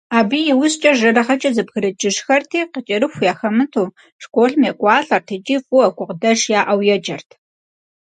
Абы 0.17 0.37
иужькӏэ 0.51 0.91
жэрыгъэкӏэ 0.99 1.49
зэбгрыкӏыжхэрти, 1.55 2.61
къыкӏэрыху 2.71 3.25
яхэмыту, 3.31 3.93
школым 4.23 4.61
екӏуалӏэрт 4.69 5.27
икӏи 5.35 5.57
фӏыуэ, 5.63 5.87
гукъыдэж 5.95 6.39
яӏэу 6.59 6.81
еджэрт. 6.95 7.29